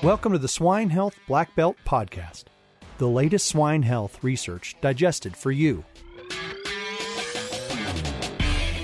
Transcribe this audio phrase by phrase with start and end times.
[0.00, 2.44] Welcome to the Swine Health Black Belt Podcast,
[2.98, 5.84] the latest swine health research digested for you.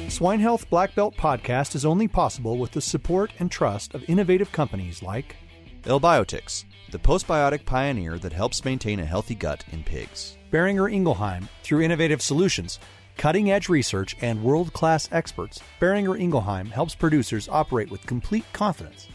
[0.08, 4.50] Swine Health Black Belt Podcast is only possible with the support and trust of innovative
[4.50, 5.36] companies like
[5.84, 10.36] Elbiotics, the postbiotic pioneer that helps maintain a healthy gut in pigs.
[10.50, 12.80] Boehringer Ingelheim through innovative solutions,
[13.16, 15.60] cutting edge research, and world class experts.
[15.80, 19.06] Boehringer Ingelheim helps producers operate with complete confidence.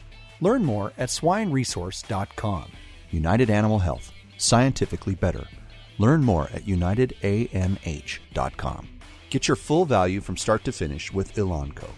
[0.42, 2.71] Learn more at swineresource.com.
[3.11, 5.48] United Animal Health, scientifically better.
[5.98, 7.28] Learn more at unitedamh.com.
[9.29, 11.89] Get your full value from start to finish with Elanco.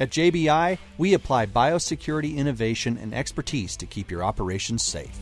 [0.00, 5.18] At JBI, we apply biosecurity innovation and expertise to keep your operations safe.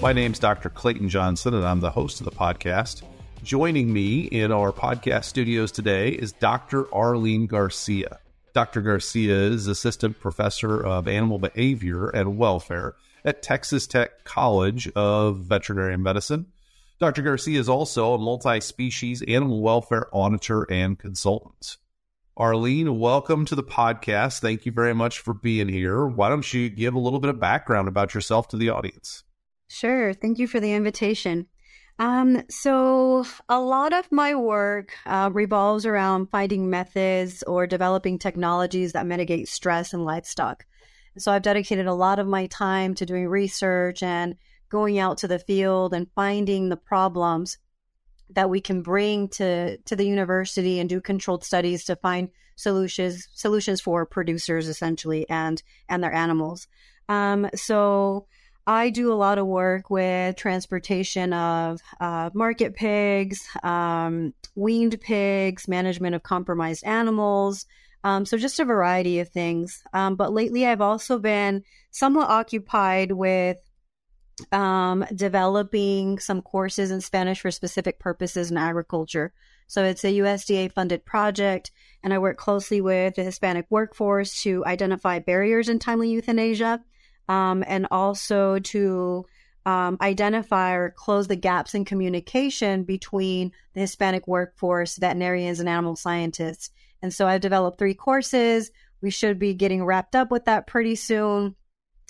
[0.00, 0.68] My name's Dr.
[0.68, 3.02] Clayton Johnson, and I'm the host of the podcast.
[3.42, 6.92] Joining me in our podcast studios today is Dr.
[6.94, 8.20] Arlene Garcia.
[8.54, 8.82] Dr.
[8.82, 15.98] Garcia is assistant professor of animal behavior and welfare at Texas Tech College of Veterinary
[15.98, 16.46] Medicine.
[17.00, 17.22] Dr.
[17.22, 21.78] Garcia is also a multi species animal welfare auditor and consultant.
[22.36, 24.38] Arlene, welcome to the podcast.
[24.38, 26.06] Thank you very much for being here.
[26.06, 29.24] Why don't you give a little bit of background about yourself to the audience?
[29.66, 30.12] Sure.
[30.12, 31.48] Thank you for the invitation.
[31.98, 38.92] Um, so a lot of my work uh, revolves around finding methods or developing technologies
[38.92, 40.66] that mitigate stress in livestock.
[41.16, 44.34] So I've dedicated a lot of my time to doing research and
[44.68, 47.58] going out to the field and finding the problems
[48.30, 53.28] that we can bring to to the university and do controlled studies to find solutions
[53.34, 56.66] solutions for producers essentially and and their animals.
[57.08, 58.26] Um, so
[58.66, 65.68] I do a lot of work with transportation of uh, market pigs, um, weaned pigs,
[65.68, 67.66] management of compromised animals.
[68.04, 69.82] Um, so just a variety of things.
[69.92, 73.58] Um, but lately, I've also been somewhat occupied with
[74.50, 79.32] um, developing some courses in Spanish for specific purposes in agriculture.
[79.66, 81.70] So it's a USDA funded project,
[82.02, 86.82] and I work closely with the Hispanic workforce to identify barriers in timely euthanasia
[87.28, 89.24] um, and also to
[89.66, 95.96] um, identify or close the gaps in communication between the Hispanic workforce, veterinarians, and animal
[95.96, 96.70] scientists.
[97.02, 98.70] And so I've developed three courses.
[99.00, 101.54] We should be getting wrapped up with that pretty soon.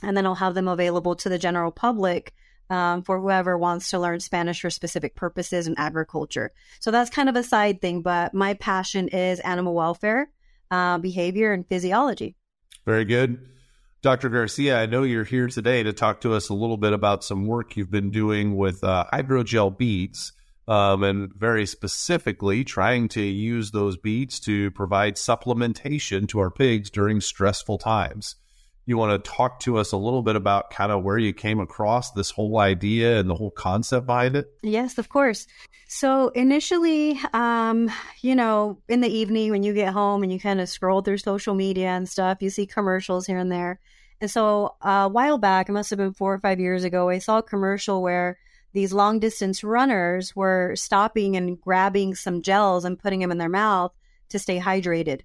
[0.03, 2.35] And then I'll have them available to the general public
[2.71, 6.53] um, for whoever wants to learn Spanish for specific purposes in agriculture.
[6.81, 10.31] So that's kind of a side thing, but my passion is animal welfare,
[10.71, 12.37] uh, behavior, and physiology.
[12.85, 13.54] Very good.
[14.05, 14.29] Dr.
[14.29, 17.47] Garcia, I know you're here today to talk to us a little bit about some
[17.47, 20.35] work you've been doing with uh, hydrogel beads,
[20.69, 26.91] um, and very specifically trying to use those beads to provide supplementation to our pigs
[26.91, 28.37] during stressful times.
[28.85, 31.59] You want to talk to us a little bit about kind of where you came
[31.59, 34.49] across this whole idea and the whole concept behind it?
[34.63, 35.47] Yes, of course.
[35.89, 40.61] So initially, um, you know, in the evening when you get home and you kind
[40.61, 43.81] of scroll through social media and stuff, you see commercials here and there.
[44.25, 47.11] And so uh, a while back, it must have been four or five years ago,
[47.11, 48.39] I saw a commercial where
[48.73, 53.51] these long distance runners were stopping and grabbing some gels and putting them in their
[53.51, 53.93] mouth
[54.31, 55.21] to stay hydrated.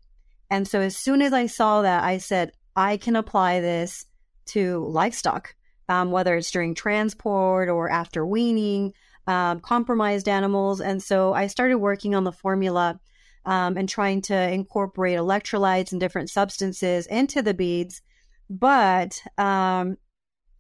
[0.50, 4.06] And so as soon as I saw that, I said, I can apply this
[4.48, 5.56] to livestock,
[5.88, 8.92] um, whether it's during transport or after weaning,
[9.28, 10.82] um, compromised animals.
[10.82, 13.00] And so I started working on the formula
[13.46, 18.02] um, and trying to incorporate electrolytes and different substances into the beads
[18.50, 19.98] but um,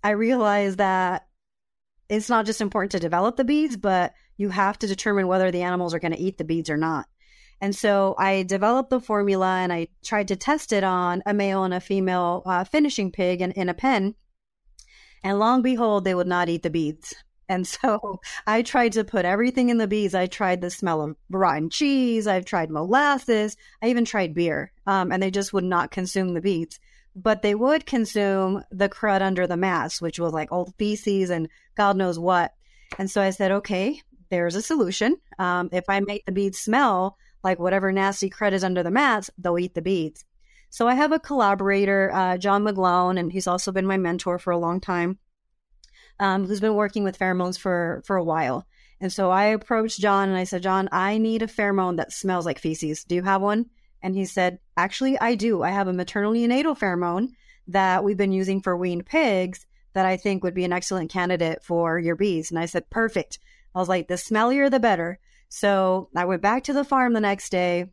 [0.03, 1.27] I realized that
[2.07, 5.61] it's not just important to develop the beads, but you have to determine whether the
[5.61, 7.07] animals are going to eat the beads or not.
[7.61, 11.63] And so I developed the formula and I tried to test it on a male
[11.63, 14.16] and a female uh, finishing pig in, in a pen.
[15.23, 17.13] And long behold, they would not eat the beads.
[17.49, 20.16] And so I tried to put everything in the beads.
[20.16, 22.28] I tried the smell of rotten cheese.
[22.28, 23.57] I've tried molasses.
[23.81, 24.72] I even tried beer.
[24.88, 26.79] Um, and they just would not consume the beads
[27.16, 31.50] but they would consume the crud under the mats, which was like old feces and
[31.76, 32.53] God knows what.
[32.97, 35.17] And so I said, okay, there's a solution.
[35.38, 39.29] Um, if I make the beads smell like whatever nasty crud is under the mats,
[39.38, 40.26] they'll eat the beads.
[40.70, 44.52] So I have a collaborator, uh, John McGlone, and he's also been my mentor for
[44.52, 45.17] a long time,
[46.20, 48.67] um, who's been working with pheromones for for a while.
[49.02, 52.46] And so I approached John and I said, John, I need a pheromone that smells
[52.46, 53.03] like feces.
[53.03, 53.67] Do you have one?
[54.01, 55.63] And he said, Actually, I do.
[55.63, 57.29] I have a maternal neonatal pheromone
[57.67, 61.63] that we've been using for weaned pigs that I think would be an excellent candidate
[61.63, 62.51] for your bees.
[62.51, 63.40] And I said, Perfect.
[63.75, 65.19] I was like, The smellier, the better.
[65.49, 67.85] So I went back to the farm the next day.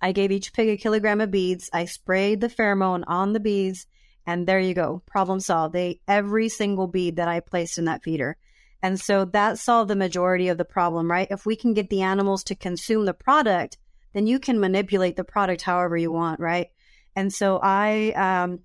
[0.00, 1.70] I gave each pig a kilogram of beads.
[1.72, 3.86] I sprayed the pheromone on the bees
[4.26, 5.74] And there you go, problem solved.
[5.74, 8.36] They every single bead that I placed in that feeder.
[8.82, 11.28] And so that solved the majority of the problem, right?
[11.30, 13.78] If we can get the animals to consume the product,
[14.12, 16.68] then you can manipulate the product however you want, right?
[17.14, 18.60] And so I um,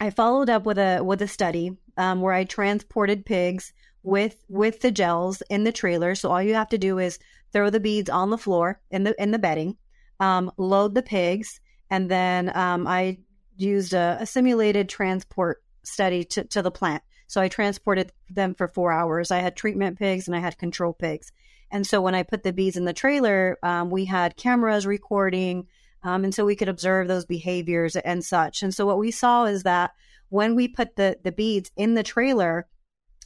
[0.00, 3.72] I followed up with a with a study um, where I transported pigs
[4.02, 6.14] with with the gels in the trailer.
[6.14, 7.18] So all you have to do is
[7.52, 9.76] throw the beads on the floor in the in the bedding,
[10.20, 11.60] um, load the pigs,
[11.90, 13.18] and then um, I
[13.56, 17.02] used a, a, simulated transport study to, to the plant.
[17.34, 19.32] So I transported them for four hours.
[19.32, 21.32] I had treatment pigs and I had control pigs.
[21.68, 25.66] And so when I put the bees in the trailer, um, we had cameras recording.
[26.04, 28.62] Um, and so we could observe those behaviors and such.
[28.62, 29.94] And so what we saw is that
[30.28, 32.68] when we put the, the beads in the trailer,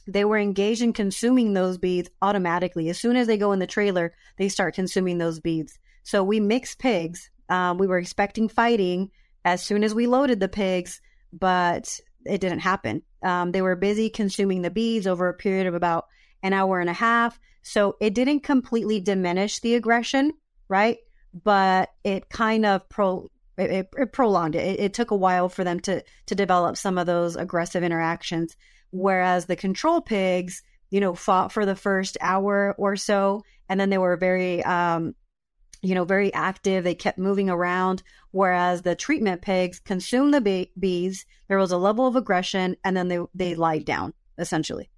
[0.07, 2.89] they were engaged in consuming those beads automatically.
[2.89, 5.77] As soon as they go in the trailer, they start consuming those beads.
[6.01, 7.29] So we mixed pigs.
[7.47, 9.11] Um, we were expecting fighting
[9.45, 10.99] as soon as we loaded the pigs,
[11.31, 13.03] but it didn't happen.
[13.23, 16.07] Um, they were busy consuming the beads over a period of about
[16.43, 17.39] an hour and a half.
[17.61, 20.33] So it didn't completely diminish the aggression,
[20.67, 20.97] right?
[21.33, 24.65] But it kind of pro it, it, it prolonged it.
[24.65, 24.79] it.
[24.79, 28.55] It took a while for them to to develop some of those aggressive interactions.
[28.91, 33.89] Whereas the control pigs, you know, fought for the first hour or so, and then
[33.89, 35.13] they were very um,
[35.81, 36.83] you know, very active.
[36.83, 38.03] They kept moving around.
[38.31, 41.25] Whereas the treatment pigs consumed the bees.
[41.47, 44.89] There was a level of aggression, and then they they lied down essentially.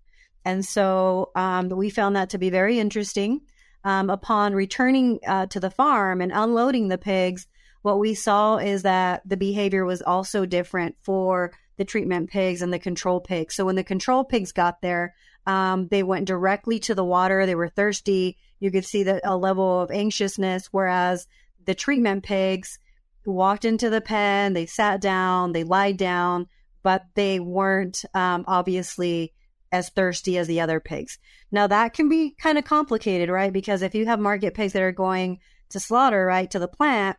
[0.45, 3.41] And so um, we found that to be very interesting.
[3.83, 7.47] Um, upon returning uh, to the farm and unloading the pigs,
[7.81, 12.71] what we saw is that the behavior was also different for the treatment pigs and
[12.71, 13.55] the control pigs.
[13.55, 15.15] So when the control pigs got there,
[15.47, 17.47] um, they went directly to the water.
[17.47, 18.37] They were thirsty.
[18.61, 21.27] You could see that a level of anxiousness, whereas
[21.65, 22.79] the treatment pigs
[23.25, 26.47] walked into the pen, they sat down, they lied down,
[26.83, 29.33] but they weren't um, obviously
[29.71, 31.17] as thirsty as the other pigs.
[31.51, 33.51] Now that can be kind of complicated, right?
[33.51, 37.17] Because if you have market pigs that are going to slaughter, right, to the plant,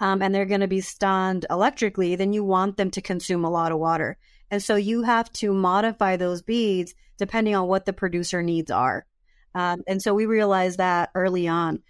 [0.00, 3.50] um, and they're going to be stunned electrically, then you want them to consume a
[3.50, 4.16] lot of water.
[4.50, 9.06] And so you have to modify those beads depending on what the producer needs are.
[9.54, 11.82] Um, and so we realized that early on.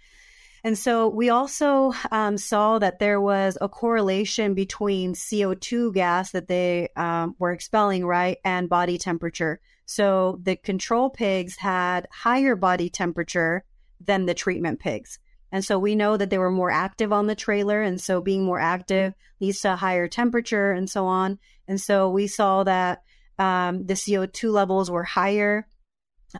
[0.65, 6.47] And so we also um, saw that there was a correlation between CO2 gas that
[6.47, 9.59] they um, were expelling, right, and body temperature.
[9.85, 13.65] So the control pigs had higher body temperature
[13.99, 15.19] than the treatment pigs.
[15.51, 17.81] And so we know that they were more active on the trailer.
[17.81, 21.39] And so being more active leads to a higher temperature and so on.
[21.67, 23.03] And so we saw that
[23.37, 25.67] um, the CO2 levels were higher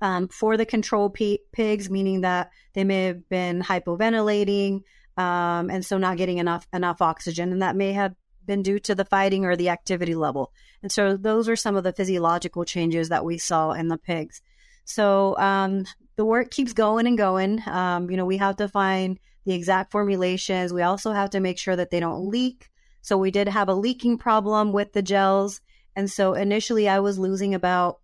[0.02, 4.82] um, for the control p- pigs, meaning that they may have been hypoventilating
[5.18, 8.96] um, and so not getting enough enough oxygen, and that may have been due to
[8.96, 10.52] the fighting or the activity level.
[10.82, 14.42] And so those are some of the physiological changes that we saw in the pigs.
[14.86, 15.86] So um,
[16.18, 17.62] the work keeps going and going.
[17.68, 20.74] Um, you know, we have to find the exact formulations.
[20.74, 22.70] We also have to make sure that they don't leak.
[23.02, 25.62] So we did have a leaking problem with the gels.
[25.96, 28.00] And so initially I was losing about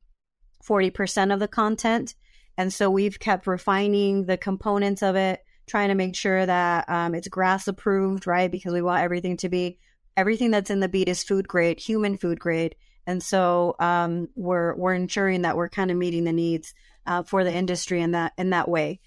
[0.67, 2.15] 40% of the content.
[2.57, 7.15] And so we've kept refining the components of it, trying to make sure that um,
[7.15, 8.51] it's GRAS approved, right?
[8.51, 9.79] Because we want everything to be,
[10.17, 12.75] everything that's in the bead is food grade, human food grade.
[13.07, 16.73] And so um, we're, we're ensuring that we're kind of meeting the needs
[17.05, 18.99] uh, for the industry in that, in that way.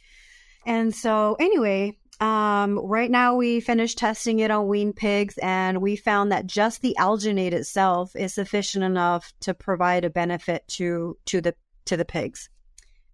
[0.64, 5.96] And so anyway, um, right now, we finished testing it on weaned pigs, and we
[5.96, 11.40] found that just the alginate itself is sufficient enough to provide a benefit to to
[11.40, 11.54] the
[11.86, 12.48] to the pigs.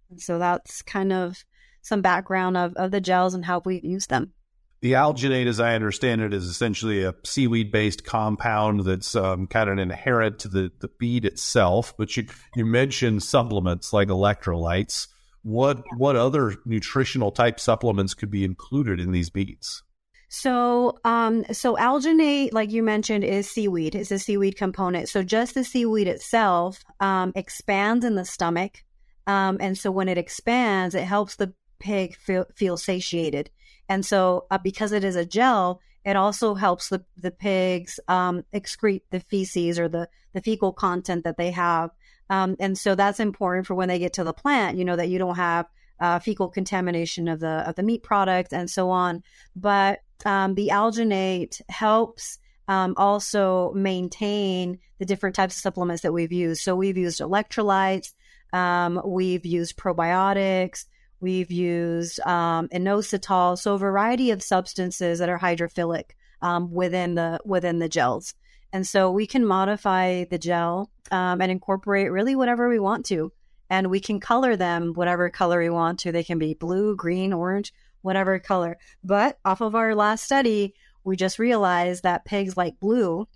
[0.09, 1.43] And so that's kind of
[1.81, 4.33] some background of, of the gels and how we use them.
[4.81, 9.69] The alginate, as I understand it, is essentially a seaweed based compound that's um, kind
[9.69, 11.93] of inherent to the, the bead itself.
[11.97, 15.07] But you, you mentioned supplements like electrolytes.
[15.43, 19.83] What what other nutritional type supplements could be included in these beads?
[20.31, 23.95] So, um, so alginate, like you mentioned, is seaweed.
[23.95, 25.09] It's a seaweed component.
[25.09, 28.83] So just the seaweed itself um, expands in the stomach,
[29.25, 33.49] um, and so when it expands, it helps the pig feel, feel satiated.
[33.87, 38.43] And so, uh, because it is a gel, it also helps the the pigs um,
[38.53, 41.91] excrete the feces or the the fecal content that they have
[42.29, 45.09] um, and so that's important for when they get to the plant, you know, that
[45.09, 45.65] you don't have
[45.99, 49.23] uh, fecal contamination of the of the meat product and so on.
[49.55, 52.37] But um, the alginate helps
[52.67, 56.61] um, also maintain the different types of supplements that we've used.
[56.61, 58.13] So we've used electrolytes,
[58.53, 60.85] um, we've used probiotics,
[61.19, 66.11] we've used um, inositol, so a variety of substances that are hydrophilic
[66.41, 68.33] um, within the within the gels.
[68.71, 73.31] And so we can modify the gel um, and incorporate really whatever we want to.
[73.69, 76.11] And we can color them whatever color we want to.
[76.11, 78.77] They can be blue, green, orange, whatever color.
[79.03, 80.73] But off of our last study,
[81.03, 83.27] we just realized that pigs like blue,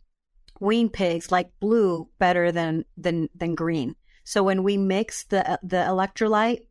[0.59, 3.95] weaned pigs like blue better than than than green.
[4.23, 6.61] So when we mix the the electrolyte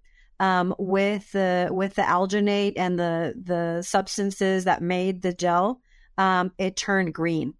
[0.43, 5.81] um, with the with the alginate and the the substances that made the gel,
[6.19, 7.55] um, it turned green.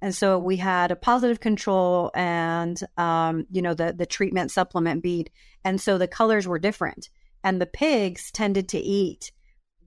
[0.00, 5.02] And so we had a positive control and um, you know the the treatment supplement
[5.02, 5.30] bead,
[5.64, 7.10] and so the colors were different.
[7.42, 9.32] And the pigs tended to eat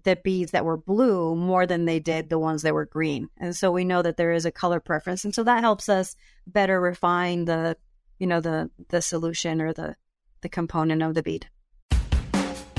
[0.03, 3.29] the beads that were blue more than they did the ones that were green.
[3.38, 5.24] And so we know that there is a color preference.
[5.24, 6.15] And so that helps us
[6.48, 7.77] better refine the,
[8.20, 9.96] you know, the the solution or the
[10.41, 11.48] the component of the bead.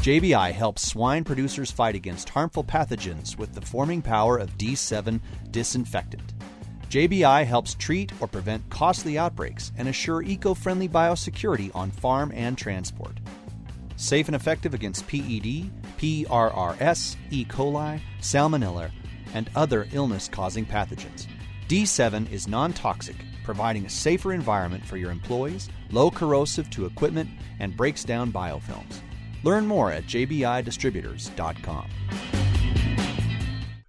[0.02, 5.20] JBI helps swine producers fight against harmful pathogens with the forming power of D7
[5.52, 6.34] disinfectant.
[6.90, 12.58] JBI helps treat or prevent costly outbreaks and assure eco friendly biosecurity on farm and
[12.58, 13.16] transport.
[13.94, 17.44] Safe and effective against PED, PRRS, E.
[17.44, 18.90] coli, Salmonella,
[19.34, 21.28] and other illness causing pathogens.
[21.68, 27.30] D7 is non toxic, providing a safer environment for your employees, low corrosive to equipment,
[27.60, 29.00] and breaks down biofilms.
[29.44, 31.88] Learn more at jbidistributors.com.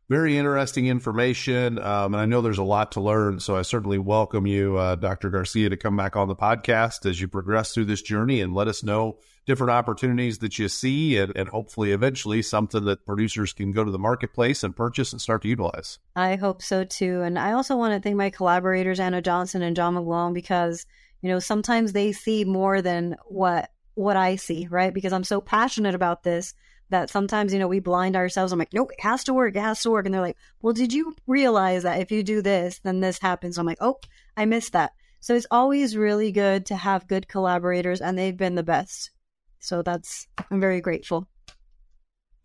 [0.10, 3.40] Very interesting information, um, and I know there's a lot to learn.
[3.40, 5.30] So I certainly welcome you, uh, Dr.
[5.30, 8.68] Garcia, to come back on the podcast as you progress through this journey and let
[8.68, 13.72] us know different opportunities that you see and, and hopefully eventually something that producers can
[13.72, 16.00] go to the marketplace and purchase and start to utilize.
[16.16, 17.22] I hope so too.
[17.22, 20.86] And I also want to thank my collaborators, Anna Johnson and John McGlone, because,
[21.22, 24.94] you know, sometimes they see more than what what I see, right?
[24.94, 26.54] Because I'm so passionate about this
[26.90, 28.52] that sometimes, you know, we blind ourselves.
[28.52, 29.56] I'm like, nope, it has to work.
[29.56, 30.06] It has to work.
[30.06, 33.58] And they're like, well, did you realize that if you do this, then this happens?
[33.58, 34.00] I'm like, oh,
[34.38, 34.92] I missed that.
[35.20, 39.12] So it's always really good to have good collaborators, and they've been the best.
[39.60, 41.30] So that's, I'm very grateful.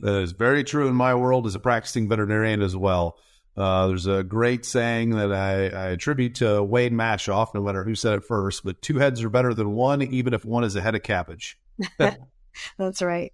[0.01, 3.19] That is very true in my world as a practicing veterinarian as well.
[3.59, 7.97] Uh, there's a great saying that I, I, attribute to Wayne Mashoff, no matter who
[7.97, 10.81] said it first, but two heads are better than one, even if one is a
[10.81, 11.59] head of cabbage.
[12.79, 13.33] That's right.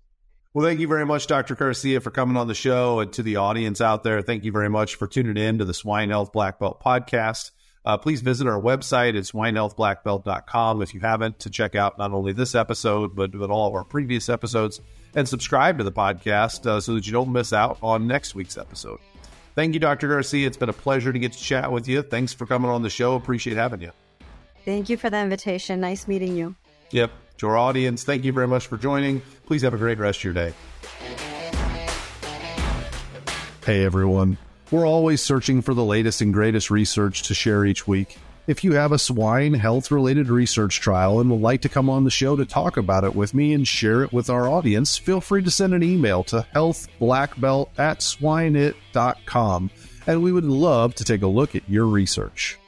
[0.54, 1.54] Well, thank you very much, Dr.
[1.54, 4.22] Garcia, for coming on the show and to the audience out there.
[4.22, 7.50] Thank you very much for tuning in to the Swine Health Black Belt podcast.
[7.84, 12.32] Uh, please visit our website at swinehealthblackbelt.com if you haven't to check out not only
[12.32, 14.80] this episode, but, but all of our previous episodes
[15.14, 18.56] and subscribe to the podcast uh, so that you don't miss out on next week's
[18.56, 19.00] episode.
[19.54, 20.08] Thank you, Dr.
[20.08, 20.46] Garcia.
[20.46, 22.02] It's been a pleasure to get to chat with you.
[22.02, 23.14] Thanks for coming on the show.
[23.14, 23.92] Appreciate having you.
[24.64, 25.80] Thank you for the invitation.
[25.80, 26.56] Nice meeting you.
[26.90, 27.12] Yep.
[27.38, 29.20] To our audience, thank you very much for joining.
[29.46, 30.52] Please have a great rest of your day.
[33.64, 34.38] Hey, everyone.
[34.70, 38.18] We're always searching for the latest and greatest research to share each week.
[38.46, 42.04] If you have a swine health related research trial and would like to come on
[42.04, 45.22] the show to talk about it with me and share it with our audience, feel
[45.22, 49.70] free to send an email to healthblackbelt at swineit.com
[50.06, 52.58] and we would love to take a look at your research.